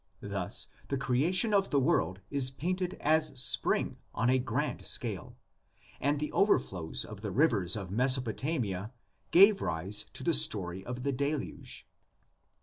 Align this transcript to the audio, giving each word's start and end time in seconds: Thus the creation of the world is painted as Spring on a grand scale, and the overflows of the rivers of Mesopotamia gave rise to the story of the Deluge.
Thus 0.23 0.67
the 0.87 0.97
creation 0.97 1.53
of 1.53 1.69
the 1.69 1.79
world 1.79 2.21
is 2.31 2.49
painted 2.49 2.95
as 2.99 3.39
Spring 3.39 3.97
on 4.15 4.31
a 4.31 4.39
grand 4.39 4.83
scale, 4.83 5.37
and 5.99 6.19
the 6.19 6.31
overflows 6.31 7.05
of 7.05 7.21
the 7.21 7.29
rivers 7.29 7.75
of 7.75 7.91
Mesopotamia 7.91 8.91
gave 9.29 9.61
rise 9.61 10.05
to 10.13 10.23
the 10.23 10.33
story 10.33 10.83
of 10.83 11.03
the 11.03 11.11
Deluge. 11.11 11.85